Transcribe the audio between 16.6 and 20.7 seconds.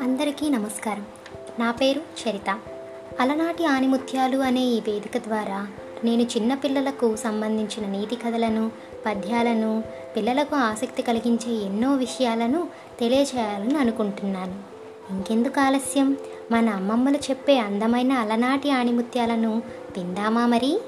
అమ్మమ్మలు చెప్పే అందమైన అలనాటి ఆణిముత్యాలను విందామా